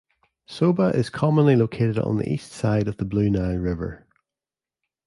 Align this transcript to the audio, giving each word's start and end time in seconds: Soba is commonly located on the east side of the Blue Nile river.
Soba 0.47 0.89
is 0.95 1.11
commonly 1.11 1.55
located 1.55 1.99
on 1.99 2.17
the 2.17 2.27
east 2.27 2.51
side 2.53 2.87
of 2.87 2.97
the 2.97 3.05
Blue 3.05 3.29
Nile 3.29 3.57
river. 3.57 4.07